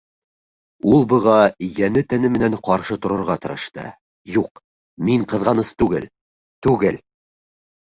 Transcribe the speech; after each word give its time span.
Ул 0.91 1.03
быға 1.11 1.35
йәне-тәне 1.67 2.33
менән 2.39 2.57
ҡаршы 2.69 2.99
торорға 3.05 3.37
тырышты: 3.45 3.87
«Юҡ, 4.41 4.67
мин 5.07 5.31
ҡыҙғаныс 5.37 5.75
түгел, 5.81 6.13
түгел!..» 6.69 7.03